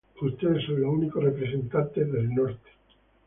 [0.19, 2.71] Ustedes son los únicos representantes del norte.